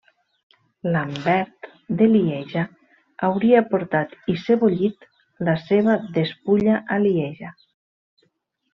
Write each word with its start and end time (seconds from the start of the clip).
Lambert 0.93 1.67
de 1.99 2.07
Lieja 2.13 2.63
hauria 3.29 3.63
portat 3.75 4.17
i 4.35 4.39
sebollit 4.47 5.09
la 5.51 5.57
seva 5.69 6.01
despulla 6.21 6.83
a 6.99 7.03
Lieja. 7.09 7.57